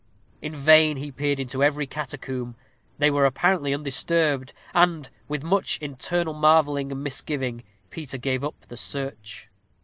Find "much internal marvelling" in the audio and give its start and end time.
5.43-6.91